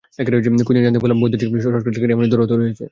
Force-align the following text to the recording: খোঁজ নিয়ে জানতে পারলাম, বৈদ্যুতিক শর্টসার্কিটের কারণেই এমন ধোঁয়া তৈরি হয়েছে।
খোঁজ 0.27 0.45
নিয়ে 0.73 0.85
জানতে 0.85 0.99
পারলাম, 1.01 1.17
বৈদ্যুতিক 1.21 1.47
শর্টসার্কিটের 1.63 1.99
কারণেই 2.01 2.15
এমন 2.17 2.25
ধোঁয়া 2.31 2.49
তৈরি 2.49 2.61
হয়েছে। 2.65 2.79